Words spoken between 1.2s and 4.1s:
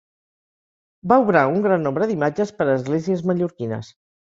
obrar un gran nombre d'imatges per a esglésies mallorquines.